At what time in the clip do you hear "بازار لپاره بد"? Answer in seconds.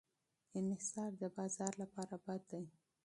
1.37-2.41